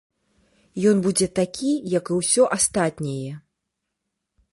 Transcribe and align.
Ён 0.91 0.97
будзе 1.07 1.27
такі, 1.39 1.71
як 1.97 2.05
і 2.15 2.17
ўсё 2.21 2.43
астатняе. 2.57 3.31